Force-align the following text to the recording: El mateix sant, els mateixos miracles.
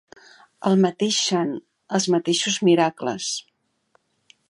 El 0.69 0.79
mateix 0.85 1.19
sant, 1.27 1.53
els 1.99 2.09
mateixos 2.17 2.59
miracles. 2.71 3.33